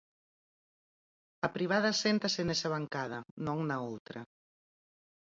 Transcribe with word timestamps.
A 1.47 1.49
privada 1.57 1.91
séntase 2.03 2.41
nesa 2.43 2.67
bancada, 2.75 3.19
non 3.45 3.57
na 3.69 3.77
outra. 3.91 4.21